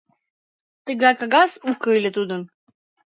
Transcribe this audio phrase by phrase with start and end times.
[0.85, 2.41] Тыгай кагаз уке ыле тудын.